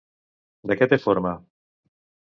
De 0.71 0.77
què 0.81 0.87
té 0.95 0.99
forma? 1.05 1.35